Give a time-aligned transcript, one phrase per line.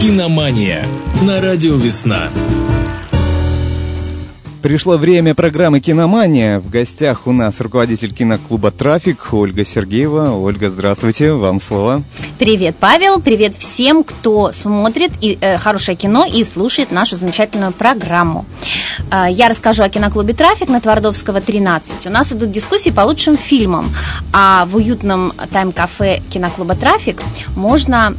[0.00, 0.84] Киномания
[1.22, 2.28] на радио «Весна».
[4.60, 6.58] Пришло время программы «Киномания».
[6.58, 10.30] В гостях у нас руководитель киноклуба «Трафик» Ольга Сергеева.
[10.30, 12.02] Ольга, здравствуйте, вам слово.
[12.38, 18.46] Привет, Павел, привет всем, кто смотрит и, э, хорошее кино и слушает нашу замечательную программу.
[19.10, 22.06] Э, я расскажу о киноклубе «Трафик» на Твардовского, 13.
[22.06, 23.94] У нас идут дискуссии по лучшим фильмам,
[24.32, 27.22] а в уютном тайм-кафе киноклуба «Трафик»
[27.54, 28.16] можно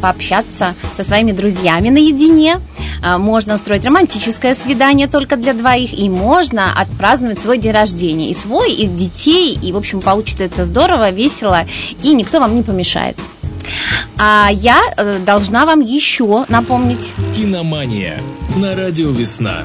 [0.00, 2.60] пообщаться со своими друзьями наедине,
[3.02, 8.30] э, можно устроить романтическое свидание только для двоих, и можно отпраздновать свой день рождения.
[8.30, 11.64] И свой, и детей, и, в общем, получится это здорово, весело,
[12.02, 13.16] и никто вам не помешает.
[14.18, 17.12] А я э, должна вам еще напомнить.
[17.34, 18.20] Киномания
[18.56, 19.64] на радио «Весна».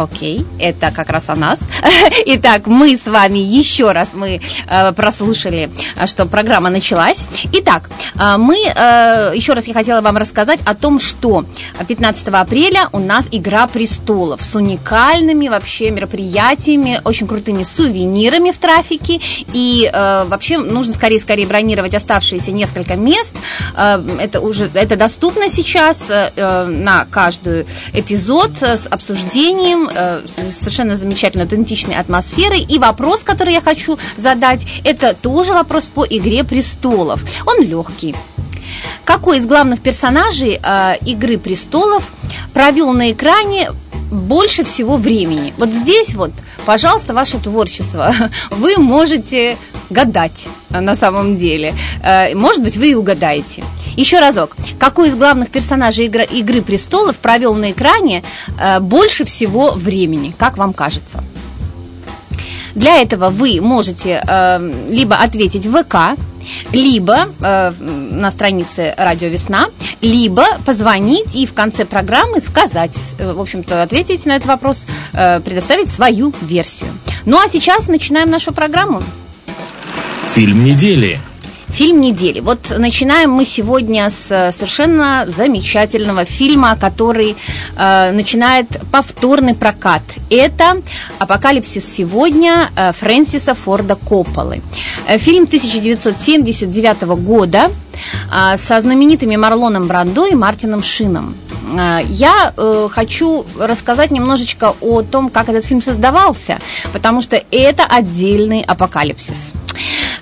[0.00, 1.58] Окей, это как раз о нас.
[2.24, 7.18] Итак, мы с вами еще раз мы э, прослушали, э, что программа началась.
[7.52, 11.44] Итак, э, мы э, еще раз я хотела вам рассказать о том, что
[11.86, 19.20] 15 апреля у нас Игра престолов с уникальными вообще мероприятиями, очень крутыми сувенирами в трафике.
[19.52, 23.34] И э, вообще нужно скорее-скорее бронировать оставшиеся несколько мест.
[23.76, 30.94] Э, это уже это доступно сейчас э, э на каждый эпизод с обсуждением э, совершенно
[30.94, 32.60] замечательной, аутентичной атмосферой.
[32.62, 37.24] И вопрос, который я хочу задать, это тоже вопрос по «Игре престолов».
[37.46, 38.14] Он легкий.
[39.04, 42.12] Какой из главных персонажей э, «Игры престолов»
[42.52, 43.70] провел на экране
[44.10, 45.54] больше всего времени.
[45.56, 46.32] Вот здесь вот,
[46.66, 48.12] пожалуйста, ваше творчество.
[48.50, 49.56] Вы можете
[49.90, 51.74] гадать на самом деле.
[52.02, 53.64] Э, может быть, вы и угадаете.
[53.96, 54.56] Еще разок.
[54.78, 58.22] Какой из главных персонажей игры, «Игры престолов» провел на экране
[58.58, 60.34] э, больше всего времени?
[60.38, 61.22] Как вам кажется?
[62.74, 66.18] Для этого вы можете э, либо ответить в ВК,
[66.72, 69.68] либо э, на странице Радио Весна,
[70.00, 75.40] либо позвонить и в конце программы сказать, э, в общем-то, ответить на этот вопрос, э,
[75.40, 76.90] предоставить свою версию.
[77.26, 79.02] Ну а сейчас начинаем нашу программу.
[80.34, 81.18] Фильм недели.
[81.70, 82.38] Фильм недели.
[82.38, 87.36] Вот начинаем мы сегодня с э, совершенно замечательного фильма, который
[87.76, 90.02] э, начинает повторный прокат.
[90.30, 90.82] Это
[91.18, 94.62] «Апокалипсис сегодня» э, Фрэнсиса Форда Копполы.
[95.08, 97.70] Э, фильм 1979 года
[98.32, 101.34] э, со знаменитыми Марлоном Брандо и Мартином Шином.
[102.08, 106.58] Я э, хочу рассказать немножечко о том, как этот фильм создавался,
[106.92, 109.52] потому что это отдельный апокалипсис.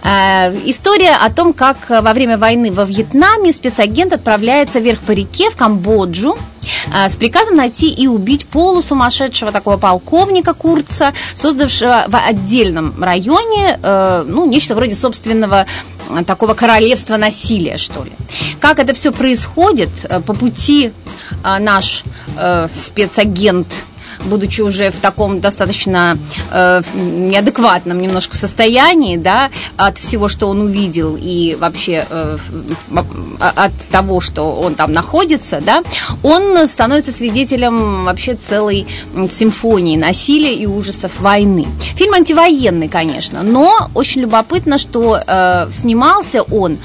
[0.08, 5.50] Э, история о том, как во время войны во Вьетнаме спецагент отправляется вверх по реке
[5.50, 6.38] в Камбоджу,
[6.94, 14.24] э, с приказом найти и убить полусумасшедшего такого полковника Курца, создавшего в отдельном районе, э,
[14.26, 15.66] ну, нечто вроде собственного
[16.26, 18.12] такого королевства насилия, что ли.
[18.60, 19.90] Как это все происходит,
[20.24, 20.90] по пути
[21.44, 22.02] наш
[22.74, 23.84] спецагент
[24.24, 26.18] будучи уже в таком достаточно
[26.50, 32.38] э, неадекватном немножко состоянии, да, от всего, что он увидел и вообще э,
[33.38, 35.82] от того, что он там находится, да,
[36.22, 38.86] он становится свидетелем вообще целой
[39.30, 41.66] симфонии насилия и ужасов войны.
[41.96, 46.78] Фильм антивоенный, конечно, но очень любопытно, что э, снимался он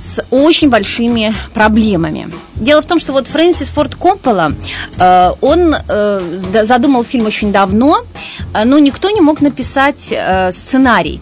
[0.00, 2.28] с очень большими проблемами.
[2.60, 4.52] Дело в том, что вот Фрэнсис Форд Коппола,
[4.98, 8.04] э, он э, задумал фильм очень давно,
[8.52, 10.12] э, но никто не мог написать
[10.52, 11.20] сценарий.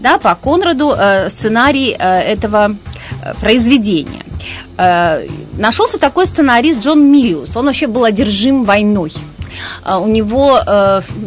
[0.00, 0.92] Да, по Конраду
[1.28, 2.76] сценарий этого
[3.40, 4.24] произведения.
[5.56, 7.56] Нашелся такой сценарист Джон Миллиус.
[7.56, 9.12] Он вообще был одержим войной.
[9.86, 10.58] У него,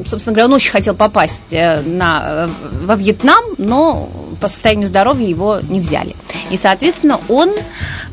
[0.07, 2.49] собственно говоря, он очень хотел попасть на,
[2.83, 4.09] во Вьетнам, но
[4.43, 6.17] по состоянию здоровья его не взяли.
[6.51, 7.49] И, соответственно, он,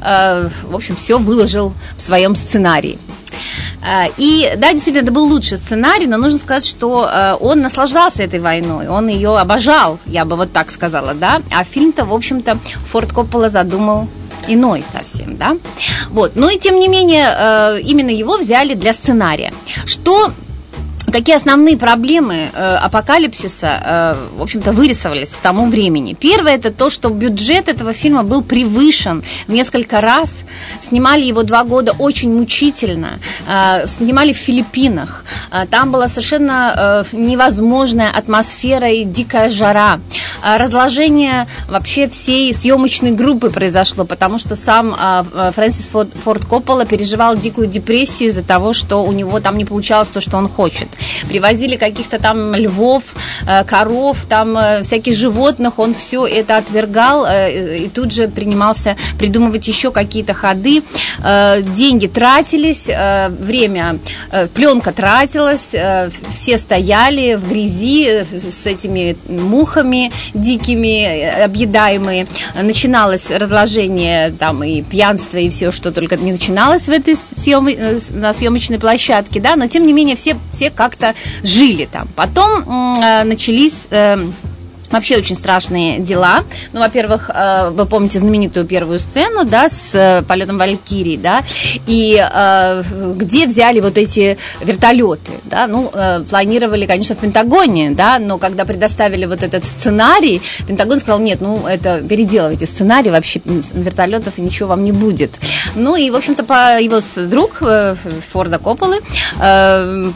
[0.01, 2.99] в общем, все выложил в своем сценарии.
[4.17, 8.87] И да, действительно, это был лучший сценарий, но нужно сказать, что он наслаждался этой войной,
[8.87, 11.43] он ее обожал, я бы вот так сказала, да.
[11.53, 12.59] А фильм-то, в общем-то,
[12.93, 14.07] Форд Коппола задумал
[14.47, 15.57] иной совсем, да.
[16.10, 19.53] Вот, но и тем не менее, э, именно его взяли для сценария.
[19.84, 20.33] Что
[21.12, 26.15] Какие основные проблемы э, апокалипсиса, э, в общем-то, вырисовались к тому времени?
[26.15, 30.41] Первое это то, что бюджет этого фильма был превышен в несколько раз.
[30.80, 33.18] Снимали его два года очень мучительно.
[33.48, 35.24] Э, снимали в Филиппинах.
[35.51, 40.01] Э, там была совершенно э, невозможная атмосфера и дикая жара.
[40.42, 46.45] Э, разложение вообще всей съемочной группы произошло, потому что сам э, э Фрэнсис Форд, Форд
[46.45, 50.48] Коппола переживал дикую депрессию из-за того, что у него там не получалось то, что он
[50.48, 50.89] хочет.
[51.29, 53.05] Привозили каких-то там львов,
[53.47, 58.97] э, коров, там э, всяких животных, он все это отвергал э, и тут же принимался
[59.19, 60.83] придумывать еще какие-то ходы.
[61.77, 63.99] Деньги тратились, время,
[64.55, 65.75] пленка тратилась,
[66.33, 72.27] все стояли в грязи с этими мухами дикими, объедаемые.
[72.61, 77.69] Начиналось разложение там и пьянство, и все, что только не начиналось в этой съем...
[78.11, 82.09] на съемочной площадке, да, но тем не менее все, все как-то жили там.
[82.16, 82.62] Потом
[83.03, 84.16] э, начались э,
[84.91, 86.45] Вообще очень страшные дела.
[86.72, 91.45] Ну, во-первых, э, вы помните знаменитую первую сцену, да, с э, полетом Валькирии, да,
[91.87, 92.83] и э,
[93.15, 95.91] где взяли вот эти вертолеты, да, ну,
[96.28, 101.66] планировали, конечно, в Пентагоне, да, но когда предоставили вот этот сценарий, Пентагон сказал, нет, ну,
[101.66, 105.33] это переделывайте сценарий, вообще вертолетов ничего вам не будет.
[105.75, 107.63] Ну, и, в общем-то, по его друг
[108.33, 109.01] Форда Копполы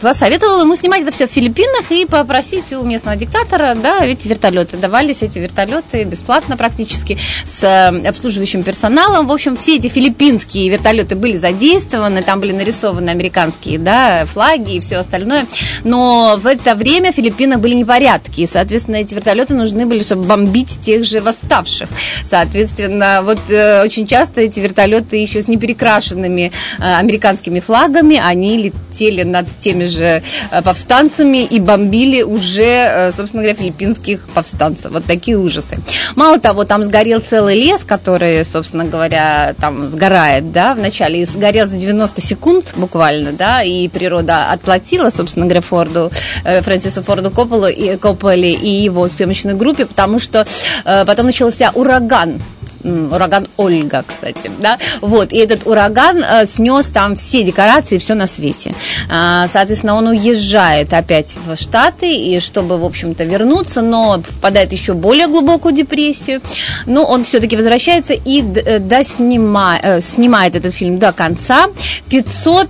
[0.01, 4.64] посоветовал ему снимать это все в Филиппинах и попросить у местного диктатора, да, ведь вертолет
[4.65, 4.77] вертолеты.
[4.77, 9.27] Давались эти вертолеты бесплатно практически с э, обслуживающим персоналом.
[9.27, 14.79] В общем, все эти филиппинские вертолеты были задействованы, там были нарисованы американские да, флаги и
[14.79, 15.45] все остальное.
[15.83, 20.23] Но в это время в Филиппинах были непорядки, и, соответственно, эти вертолеты нужны были, чтобы
[20.23, 21.89] бомбить тех же восставших.
[22.23, 29.23] Соответственно, вот э, очень часто эти вертолеты еще с неперекрашенными э, американскими флагами, они летели
[29.23, 34.91] над теми же э, повстанцами и бомбили уже, э, собственно говоря, филиппинских повстанцев повстанцев.
[34.91, 35.77] Вот такие ужасы.
[36.15, 41.67] Мало того, там сгорел целый лес, который, собственно говоря, там сгорает, да, вначале, и сгорел
[41.67, 46.11] за 90 секунд буквально, да, и природа отплатила, собственно говоря, Форду,
[46.43, 50.45] э, Фрэнсису Форду Копполу и Копполи и его съемочной группе, потому что
[50.85, 52.41] э, потом начался ураган
[52.85, 58.27] ураган Ольга, кстати, да, вот, и этот ураган э, снес там все декорации, все на
[58.27, 58.75] свете.
[59.09, 64.93] А, соответственно, он уезжает опять в Штаты, и чтобы, в общем-то, вернуться, но впадает еще
[64.93, 66.41] более глубокую депрессию,
[66.85, 71.67] но он все-таки возвращается и э, доснима, э, снимает этот фильм до конца.
[72.09, 72.67] 500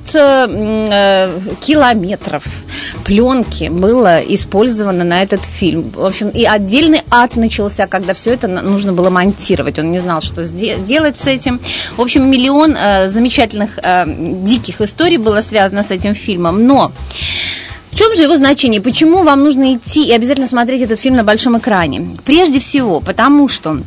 [1.59, 2.43] километров
[3.03, 5.89] пленки было использовано на этот фильм.
[5.89, 9.79] В общем, и отдельный ад начался, когда все это нужно было монтировать.
[9.79, 11.59] Он не знал, что делать с этим.
[11.97, 14.05] В общем, миллион э, замечательных э,
[14.43, 16.67] диких историй было связано с этим фильмом.
[16.67, 16.91] Но
[17.91, 18.81] в чем же его значение?
[18.81, 22.15] Почему вам нужно идти и обязательно смотреть этот фильм на большом экране?
[22.23, 23.79] Прежде всего, потому что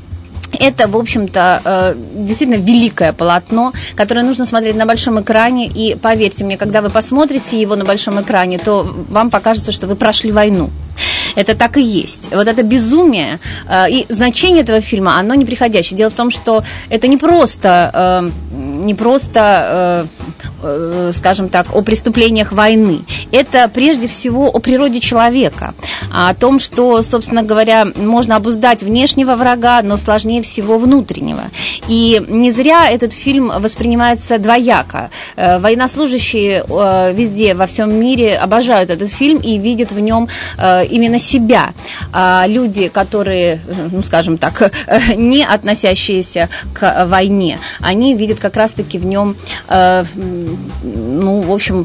[0.58, 1.94] это, в общем-то, э,
[2.26, 5.66] действительно великое полотно, которое нужно смотреть на большом экране.
[5.66, 9.94] И поверьте мне, когда вы посмотрите его на большом экране, то вам покажется, что вы
[9.94, 10.70] прошли войну.
[11.36, 12.28] Это так и есть.
[12.32, 13.38] Вот это безумие
[13.68, 15.96] э, и значение этого фильма, оно неприходящее.
[15.96, 20.06] Дело в том, что это не просто, э, не просто Э,
[21.12, 23.00] скажем так, о преступлениях войны.
[23.32, 25.74] Это прежде всего о природе человека,
[26.12, 31.42] о том, что, собственно говоря, можно обуздать внешнего врага, но сложнее всего внутреннего.
[31.86, 35.10] И не зря этот фильм воспринимается двояко.
[35.36, 41.18] Э, военнослужащие э, везде, во всем мире обожают этот фильм и видят в нем именно
[41.18, 41.72] себя.
[42.12, 43.60] А люди, которые,
[43.90, 44.72] ну, скажем так,
[45.16, 49.36] не относящиеся к войне, они видят как раз-таки в нем
[50.82, 51.84] ну, в общем,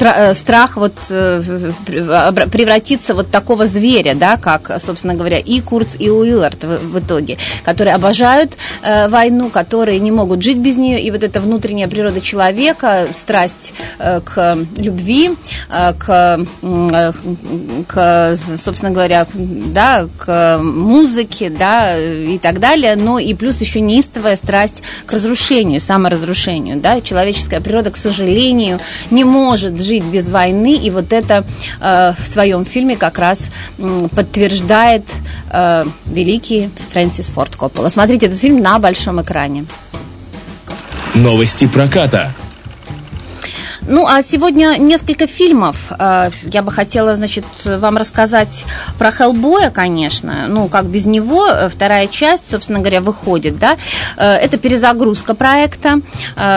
[0.00, 6.10] э, страх вот э, превратиться вот такого зверя, да, как, собственно говоря, и Курт, и
[6.10, 11.10] Уиллард в, в итоге, которые обожают э, войну, которые не могут жить без нее, и
[11.10, 15.32] вот эта внутренняя природа человека, страсть э, к любви,
[15.70, 17.12] э, к, э,
[17.86, 24.36] к, собственно говоря, да, к музыке, да, и так далее, но и плюс еще неистовая
[24.36, 28.80] страсть к разрушению, саморазрушению, да, человеческая природа, к сожалению,
[29.10, 31.44] не может жить без войны, и вот это
[31.80, 35.04] э, в своем фильме как раз э, подтверждает
[35.50, 37.88] э, великий Фрэнсис Форд Коппола.
[37.88, 39.66] Смотрите этот фильм на большом экране.
[41.14, 42.34] Новости проката.
[43.90, 45.90] Ну, а сегодня несколько фильмов.
[45.98, 48.66] Э, я бы хотела, значит, вам рассказать
[48.98, 50.46] про Хеллбоя, конечно.
[50.46, 51.46] Ну, как без него.
[51.46, 53.78] Э, вторая часть, собственно говоря, выходит, да.
[54.18, 56.00] Э, это перезагрузка проекта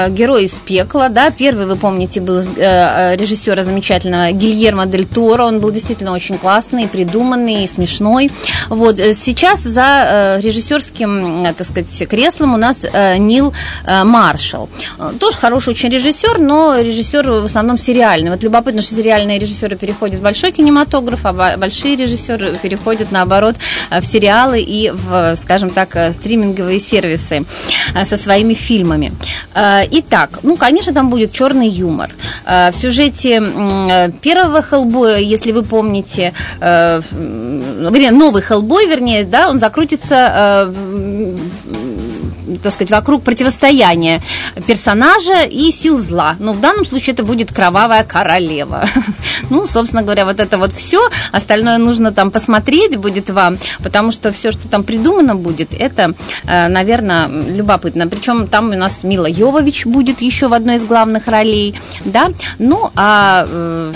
[0.10, 1.32] «Герой из пекла», да.
[1.32, 5.46] Первый, вы помните, был режиссера замечательного Гильермо Дель Торо.
[5.46, 8.30] Он был действительно очень классный, придуманный, смешной.
[8.68, 8.98] Вот.
[8.98, 12.82] Сейчас за режиссерским, так сказать, креслом у нас
[13.18, 13.54] Нил
[13.86, 14.70] Маршалл.
[15.20, 18.30] Тоже хороший очень режиссер, но режиссер режиссер в основном сериальный.
[18.32, 23.56] Вот любопытно, что сериальные режиссеры переходят в большой кинематограф, а большие режиссеры переходят, наоборот,
[23.90, 27.46] в сериалы и в, скажем так, стриминговые сервисы
[28.04, 29.13] со своими фильмами.
[29.56, 32.12] Итак, ну, конечно, там будет черный юмор.
[32.46, 33.42] В сюжете
[34.22, 40.72] первого Хеллбоя, если вы помните, вернее, новый Хеллбой, вернее, да, он закрутится
[42.62, 44.22] так сказать, вокруг противостояния
[44.68, 46.36] персонажа и сил зла.
[46.39, 48.86] Но в данном случае это будет кровавая королева.
[49.50, 51.10] Ну, собственно говоря, вот это вот все.
[51.32, 56.13] Остальное нужно там посмотреть будет вам, потому что все, что там придумано будет, это,
[56.46, 58.08] э, наверное, любопытно.
[58.08, 61.75] Причем там у нас Мила Йовович будет еще в одной из главных ролей,
[62.06, 62.32] да.
[62.60, 63.94] Ну, а э,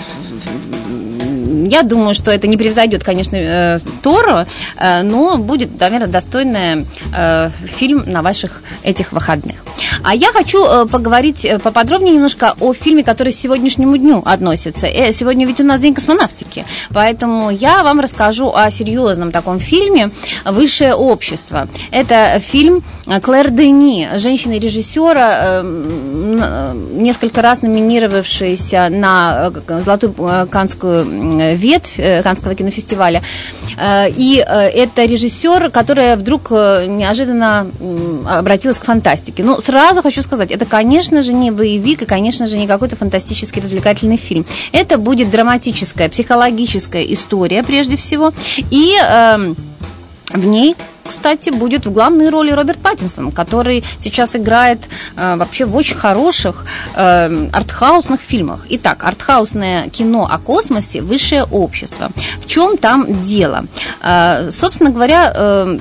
[1.65, 4.45] я думаю, что это не превзойдет, конечно, э, Тору,
[4.77, 9.55] э, но будет, наверное, достойный э, фильм на ваших этих выходных.
[10.04, 14.88] А я хочу поговорить поподробнее немножко о фильме, который к сегодняшнему дню относится.
[15.12, 20.10] Сегодня ведь у нас День космонавтики, поэтому я вам расскажу о серьезном таком фильме
[20.46, 21.68] «Высшее общество».
[21.92, 22.84] Это фильм
[23.22, 30.14] Клэр Дени, женщины-режиссера, несколько раз номинировавшаяся на Золотую
[30.50, 33.22] Канскую ветвь э, Канского кинофестиваля.
[33.78, 37.68] Э, и э, это режиссер, которая вдруг неожиданно
[38.28, 39.44] обратилась к фантастике.
[39.44, 43.62] Ну, сразу хочу сказать, это, конечно же, не боевик и, конечно же, не какой-то фантастический
[43.62, 44.46] развлекательный фильм.
[44.72, 48.34] Это будет драматическая, психологическая история, прежде всего.
[48.72, 49.56] И эм,
[50.30, 54.79] в ней кстати, будет в главной роли Роберт Паттинсон, который сейчас играет
[55.15, 58.65] э, вообще в очень хороших э, артхаусных фильмах.
[58.69, 62.12] Итак, артхаусное кино о космосе «Высшее общество».
[62.41, 63.65] В чем там дело?
[64.01, 65.77] Э, собственно говоря, э,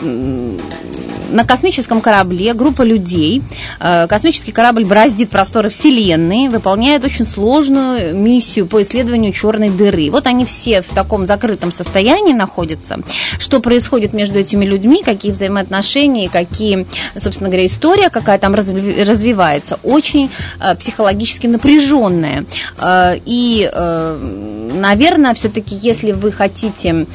[1.35, 3.43] на космическом корабле группа людей.
[3.81, 10.11] Э, космический корабль браздит просторы Вселенной, выполняет очень сложную миссию по исследованию черной дыры.
[10.11, 12.99] Вот они все в таком закрытом состоянии находятся.
[13.39, 20.31] Что происходит между этими людьми, какие взаимоотношения, какие, собственно говоря, история какая там развивается, очень
[20.61, 22.45] э, психологически напряженная.
[22.79, 23.71] Э, и,
[24.75, 27.07] наверное, все-таки, если вы хотите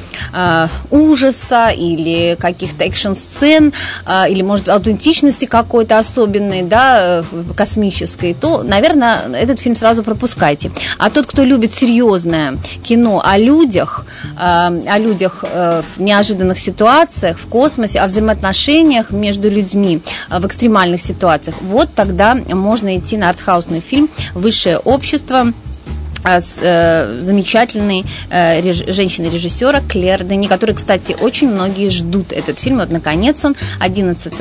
[0.90, 3.72] ужаса или каких-то экшн-сцен,
[4.28, 10.70] или, может, аутентичности какой-то особенной, да, э, космической, то, наверное, этот фильм сразу пропускайте.
[10.98, 17.46] А тот, кто любит серьезное кино о людях, о людях э, в неожиданных ситуациях, в
[17.46, 23.80] космосе, о взаимоотношениях между людьми э, в экстремальных ситуациях, вот тогда можно идти на артхаусный
[23.80, 25.52] фильм «Высшее общество»,
[26.22, 32.78] замечательной э, женщины-режиссера Клэр Дени, который, кстати, очень многие ждут этот фильм.
[32.78, 34.32] Вот, наконец, он 11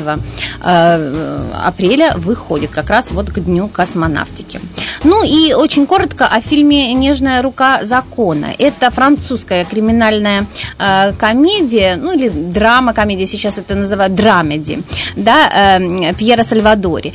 [0.62, 4.60] э, апреля выходит, как раз вот к Дню космонавтики.
[5.04, 8.48] Ну и очень коротко о фильме «Нежная рука закона».
[8.58, 10.46] Это французская криминальная
[11.18, 14.82] комедия, ну или драма-комедия, сейчас это называют драмеди,
[15.16, 15.80] да,
[16.18, 17.14] Пьера Сальвадори.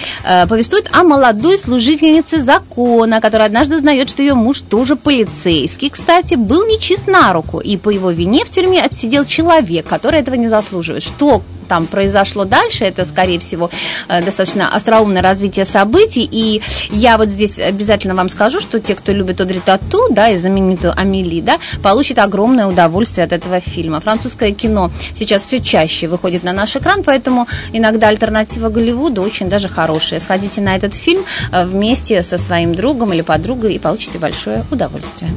[0.49, 6.35] Повествует о молодой служительнице закона, которая однажды узнает, что ее муж муж тоже полицейский, кстати,
[6.35, 10.47] был нечист на руку, и по его вине в тюрьме отсидел человек, который этого не
[10.47, 11.03] заслуживает.
[11.03, 13.71] Что там произошло дальше, это, скорее всего,
[14.09, 19.13] э, достаточно остроумное развитие событий, и я вот здесь обязательно вам скажу, что те, кто
[19.13, 24.01] любит Одри Тату, да, и знаменитую Амели, да, получат огромное удовольствие от этого фильма.
[24.01, 29.69] Французское кино сейчас все чаще выходит на наш экран, поэтому иногда альтернатива Голливуду очень даже
[29.69, 30.21] хорошая.
[30.21, 35.31] Сходите на этот фильм э, вместе со своим другом или подругой и получите большое удовольствие.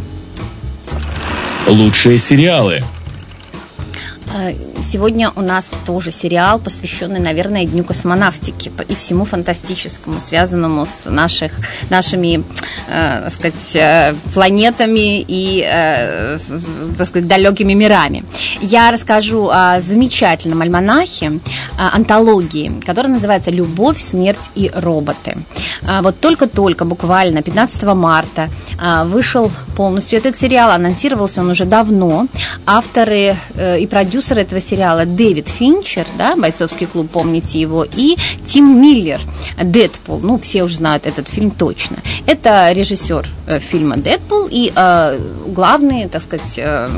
[1.67, 2.83] Лучшие сериалы–
[4.83, 11.51] сегодня у нас тоже сериал, посвященный, наверное, Дню космонавтики и всему фантастическому, связанному с наших,
[11.89, 12.43] нашими,
[12.87, 16.39] э, так сказать, э, планетами и, э,
[16.97, 18.23] так сказать, далекими мирами.
[18.61, 21.39] Я расскажу о замечательном альманахе,
[21.77, 25.37] антологии, которая называется «Любовь, смерть и роботы».
[25.83, 32.27] Э, вот только-только, буквально 15 марта, э, вышел полностью этот сериал, анонсировался он уже давно.
[32.65, 38.17] Авторы э, и продюсеры продюсер этого сериала Дэвид Финчер, да, бойцовский клуб, помните его, и
[38.47, 39.21] Тим Миллер,
[39.61, 41.97] Дэдпул, ну, все уже знают этот фильм точно.
[42.25, 46.89] Это режиссер э, фильма Дэдпул и э, главный, так сказать, э,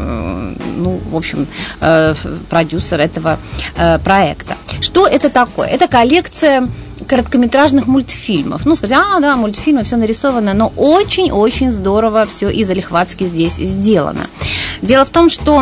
[0.77, 1.45] ну, в общем,
[1.81, 2.15] э,
[2.49, 3.37] продюсер этого
[3.75, 4.55] э, проекта.
[4.79, 5.67] Что это такое?
[5.67, 6.69] Это коллекция
[7.09, 8.65] короткометражных мультфильмов.
[8.65, 14.27] Ну, сказать, а, да, мультфильмы, все нарисовано, но очень-очень здорово все и залихватски здесь сделано.
[14.81, 15.55] Дело в том, что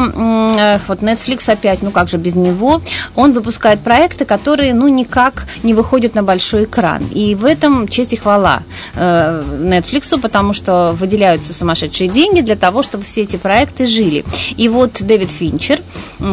[0.87, 2.81] вот Netflix опять, ну как же без него,
[3.15, 7.03] он выпускает проекты, которые, ну, никак не выходят на большой экран.
[7.13, 8.63] И в этом честь и хвала
[8.95, 14.25] э, Netflix, потому что выделяются сумасшедшие деньги для того, чтобы все эти проекты жили.
[14.57, 15.81] И вот Дэвид Финчер,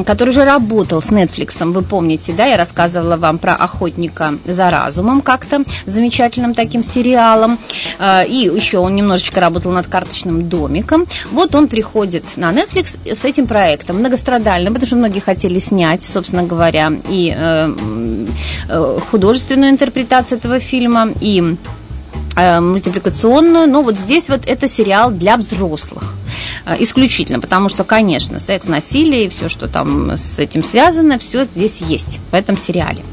[0.04, 4.70] который уже работал с Netflix, вы помните, да, я рассказывала вам про «Охотника за
[5.04, 7.58] разумом» как-то, замечательным таким сериалом.
[7.98, 11.06] Э, и еще он немножечко работал над «Карточным домиком».
[11.32, 16.42] Вот он приходит на Netflix с этим проектом, многострадальным, потому что многие хотели снять, собственно
[16.42, 17.74] говоря, и э,
[18.68, 21.56] э, художественную интерпретацию этого фильма, и
[22.36, 26.14] Э, мультипликационную, но вот здесь вот это сериал для взрослых
[26.80, 31.80] исключительно, потому что, конечно, секс, насилие и все, что там с этим связано, все здесь
[31.80, 33.04] есть в этом сериале.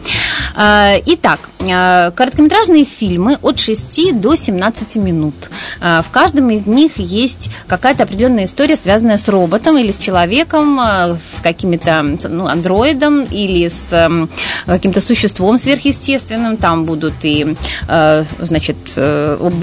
[0.55, 5.35] Э, итак, короткометражные фильмы от 6 до 17 минут.
[5.79, 11.39] В каждом из них есть какая-то определенная история, связанная с роботом или с человеком, с
[11.43, 14.27] каким-то ну, андроидом или с
[14.65, 16.57] каким-то существом сверхъестественным.
[16.57, 17.55] Там будут и,
[17.87, 18.77] значит,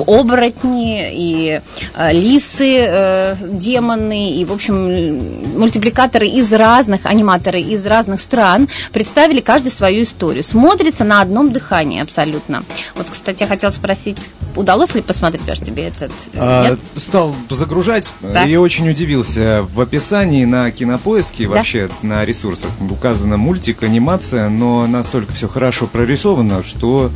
[0.07, 1.61] оборотни, и
[1.95, 9.41] э, лисы, э, демоны, и, в общем, мультипликаторы из разных, аниматоры из разных стран представили
[9.41, 10.43] каждый свою историю.
[10.79, 12.63] Смотрится на одном дыхании абсолютно.
[12.95, 14.17] Вот, кстати, я хотела спросить,
[14.55, 16.13] удалось ли посмотреть, Пеш, тебе этот?
[16.35, 18.45] Э, а, стал загружать да?
[18.45, 19.67] и очень удивился.
[19.75, 21.57] В описании на Кинопоиске, да?
[21.57, 27.11] вообще на ресурсах указана мультик, анимация, но настолько все хорошо прорисовано, что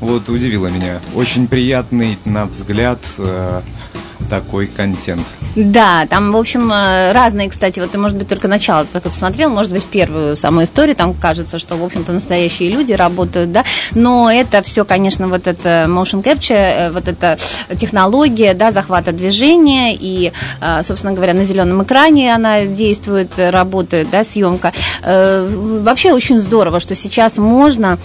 [0.00, 1.00] вот удивило меня.
[1.14, 3.62] Очень приятный на взгляд э,
[4.28, 5.26] такой контент.
[5.54, 9.50] Да, там, в общем, э, разные, кстати, вот ты, может быть, только начало только посмотрел,
[9.50, 13.64] может быть, первую самую историю, там кажется, что, в общем-то, настоящие люди работают, да,
[13.94, 17.38] но это все, конечно, вот это motion capture, э, вот эта
[17.78, 24.24] технология, да, захвата движения, и, э, собственно говоря, на зеленом экране она действует, работает, да,
[24.24, 24.72] съемка.
[25.02, 27.98] Вообще очень здорово, что сейчас можно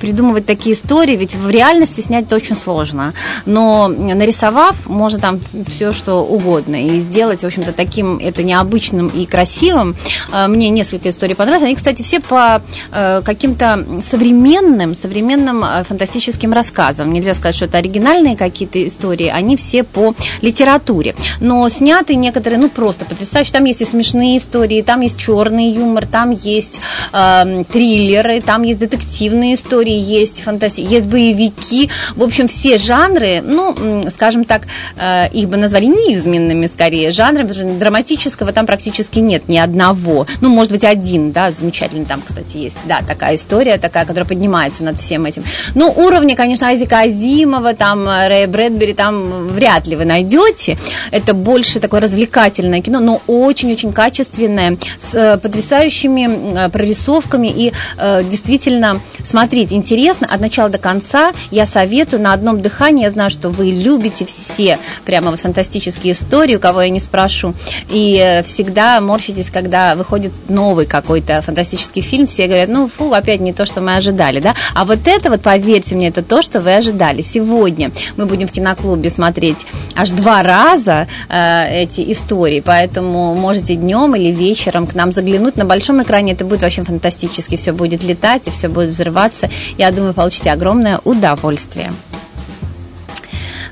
[0.00, 3.12] придумывать такие истории, ведь в реальности снять это очень сложно,
[3.44, 9.26] но нарисовав, можно там все, что угодно, и сделать, в общем-то, таким это необычным и
[9.26, 9.96] красивым.
[10.32, 11.64] Э, мне несколько историй понравилось.
[11.64, 17.12] Они, кстати, все по э, каким-то современным, современным э, фантастическим рассказам.
[17.12, 21.14] Нельзя сказать, что это оригинальные какие-то истории, они все по литературе.
[21.40, 23.52] Но сняты некоторые, ну, просто потрясающие.
[23.52, 26.80] Там есть и смешные истории, там есть черный юмор, там есть
[27.12, 30.80] э, триллеры, там есть детективные истории, есть фантаси...
[30.82, 31.90] есть боевики.
[32.16, 34.62] В общем, все жанры, ну, скажем так,
[34.96, 40.26] э, их бы назвали низменными, скорее, жанрами, потому что драматического там практически нет ни одного.
[40.40, 44.82] Ну, может быть, один, да, замечательный там, кстати, есть, да, такая история, такая, которая поднимается
[44.82, 45.44] над всем этим.
[45.74, 50.76] Ну, уровни, конечно, Айзека Азимова, там, Рэя Брэдбери, там вряд ли вы найдете.
[51.10, 58.24] Это больше такое развлекательное кино, но очень-очень качественное, с э, потрясающими э, прорисовками и э,
[58.24, 61.32] действительно смотреть интересно от начала до конца.
[61.50, 63.04] Я советую на одном дыхании.
[63.04, 67.54] Я знаю, что вы любите все прямо вот фантастические истории, у кого я не спрошу.
[67.90, 73.40] И э, всегда морщитесь, когда выходит новый какой-то фантастический фильм, все говорят, ну, фу, опять
[73.40, 74.54] не то, что мы ожидали, да?
[74.74, 77.20] А вот это вот, поверьте мне, это то, что вы ожидали.
[77.20, 79.58] Сегодня мы будем в киноклубе смотреть
[79.94, 85.56] аж два раза э, эти истории, поэтому можете днем или вечером к нам заглянуть.
[85.56, 89.50] На большом экране это будет вообще фантастически, все будет летать и все будет взрываться.
[89.76, 91.92] Я думаю, получите огромное удовольствие.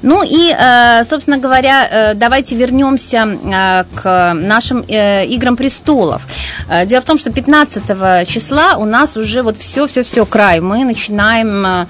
[0.03, 6.23] Ну и, э, собственно говоря, э, давайте вернемся э, к нашим играм престолов.
[6.87, 10.61] Дело в том, что 15 числа у нас уже вот все-все-все край.
[10.61, 11.87] Мы начинаем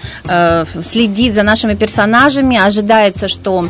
[0.83, 2.57] следить за нашими персонажами.
[2.57, 3.69] Ожидается, что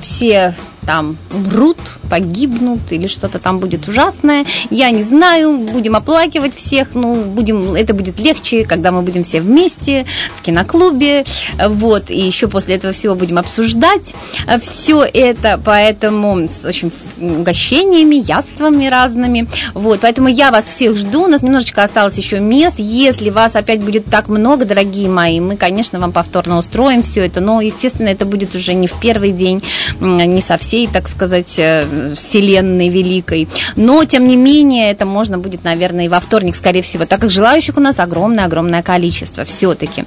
[0.00, 0.54] все
[0.86, 4.46] там умрут, погибнут или что-то там будет ужасное.
[4.70, 9.40] Я не знаю, будем оплакивать всех, ну, будем, это будет легче, когда мы будем все
[9.40, 11.24] вместе в киноклубе,
[11.68, 14.14] вот, и еще после этого всего будем обсуждать
[14.62, 21.26] все это, поэтому с очень угощениями, яствами разными, вот, поэтому я вас всех жду, у
[21.26, 25.98] нас немножечко осталось еще мест, если вас опять будет так много, дорогие мои, мы, конечно,
[25.98, 29.62] вам повторно устроим все это, но, естественно, это будет уже не в первый день,
[30.00, 33.48] не совсем всей, так сказать, э, вселенной великой.
[33.76, 37.30] Но, тем не менее, это можно будет, наверное, и во вторник, скорее всего, так как
[37.30, 40.04] желающих у нас огромное-огромное количество все-таки.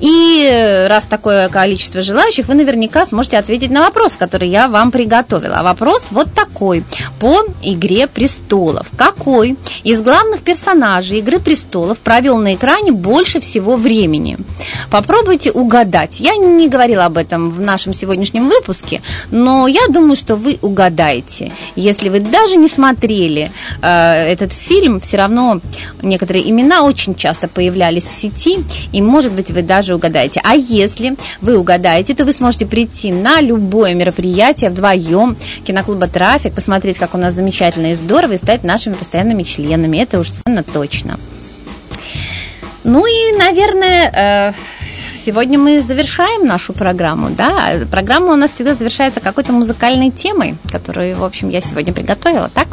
[0.00, 5.56] И раз такое количество желающих, вы наверняка сможете ответить на вопрос, который я вам приготовила.
[5.56, 6.84] А вопрос вот такой.
[7.18, 8.86] По «Игре престолов».
[8.96, 14.36] Какой из главных персонажей «Игры престолов» провел на экране больше всего времени?
[14.90, 16.20] Попробуйте угадать.
[16.20, 21.52] Я не говорила об этом в нашем сегодняшнем выпуске, но я думаю, что вы угадаете.
[21.76, 23.50] Если вы даже не смотрели
[23.82, 25.60] э, этот фильм, все равно
[26.02, 28.58] некоторые имена очень часто появлялись в сети,
[28.92, 30.40] и, может быть, вы даже угадаете.
[30.44, 36.98] А если вы угадаете, то вы сможете прийти на любое мероприятие вдвоем киноклуба «Трафик», посмотреть,
[36.98, 39.98] как у нас замечательно и здорово, и стать нашими постоянными членами.
[39.98, 41.18] Это уж совершенно точно.
[42.84, 44.52] Ну и, наверное, э,
[45.14, 47.74] сегодня мы завершаем нашу программу, да?
[47.90, 52.68] Программа у нас всегда завершается какой-то музыкальной темой, которую, в общем, я сегодня приготовила, так?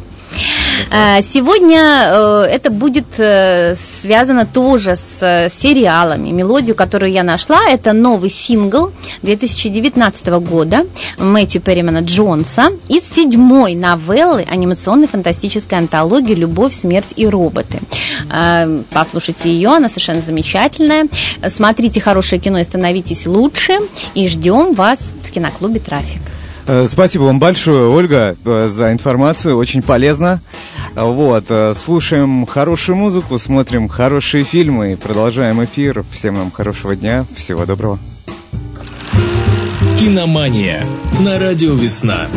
[0.92, 6.30] Э, сегодня э, это будет э, связано тоже с сериалами.
[6.30, 8.92] Мелодию, которую я нашла, это новый сингл
[9.24, 10.86] 2019 года
[11.18, 17.80] Мэтью Перримана Джонса из седьмой новеллы анимационной фантастической антологии «Любовь, смерть и роботы».
[18.92, 21.08] Послушайте ее, она совершенно замечательная.
[21.48, 23.80] Смотрите хорошее кино и становитесь лучше.
[24.13, 26.22] И ждем вас в киноклубе «Трафик».
[26.67, 30.41] Э, спасибо вам большое, Ольга, э, за информацию, очень полезно.
[30.95, 36.03] Вот, э, слушаем хорошую музыку, смотрим хорошие фильмы и продолжаем эфир.
[36.12, 37.99] Всем нам хорошего дня, всего доброго.
[39.97, 40.86] Киномания
[41.21, 42.27] на радио «Весна».